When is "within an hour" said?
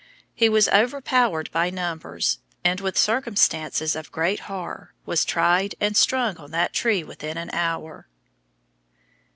7.03-8.07